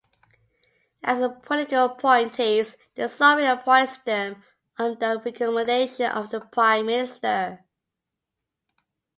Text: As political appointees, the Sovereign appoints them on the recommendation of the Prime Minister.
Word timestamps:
As 1.03 1.23
political 1.43 1.85
appointees, 1.85 2.75
the 2.95 3.07
Sovereign 3.07 3.45
appoints 3.45 3.99
them 3.99 4.43
on 4.79 4.97
the 4.97 5.21
recommendation 5.23 6.07
of 6.09 6.31
the 6.31 6.39
Prime 6.41 6.87
Minister. 6.87 7.63